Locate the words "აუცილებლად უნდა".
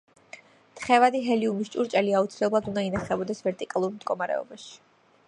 2.21-2.85